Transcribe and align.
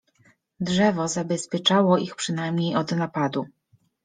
Drzewo 0.59 1.07
zabezpieczało 1.07 1.97
ich 1.97 2.15
przynajmniej 2.15 2.75
od 2.75 2.91
napadu. 2.91 3.45